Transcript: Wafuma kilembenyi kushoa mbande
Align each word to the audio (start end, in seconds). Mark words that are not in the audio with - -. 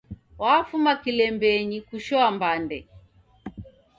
Wafuma 0.41 0.91
kilembenyi 1.01 1.77
kushoa 1.87 2.27
mbande 2.35 2.79